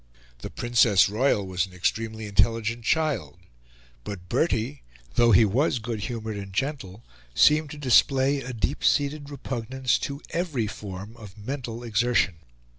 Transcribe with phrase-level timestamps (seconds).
[0.39, 3.37] The Princess Royal was an extremely intelligent child;
[4.03, 4.81] but Bertie,
[5.13, 7.03] though he was good humoured and gentle,
[7.35, 12.37] seemed to display a deep seated repugnance to every form of mental exertion.